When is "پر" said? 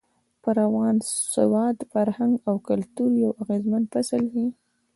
0.43-0.55